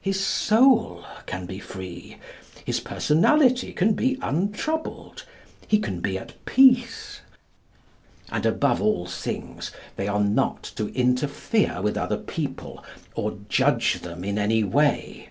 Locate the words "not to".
10.24-10.88